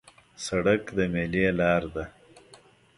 سړک 0.45 0.83
د 0.97 0.99
میلې 1.13 1.45
لار 1.59 1.83
ده. 1.95 2.05